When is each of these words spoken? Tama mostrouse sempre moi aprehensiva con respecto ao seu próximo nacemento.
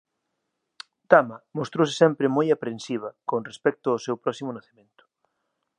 Tama 1.11 1.37
mostrouse 1.57 1.93
sempre 2.01 2.33
moi 2.35 2.47
aprehensiva 2.51 3.09
con 3.29 3.41
respecto 3.49 3.87
ao 3.89 4.03
seu 4.05 4.15
próximo 4.23 4.51
nacemento. 4.57 5.03